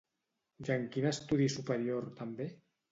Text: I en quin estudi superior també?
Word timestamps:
I 0.67 0.71
en 0.77 0.87
quin 0.95 1.11
estudi 1.11 1.49
superior 1.59 2.11
també? 2.23 2.53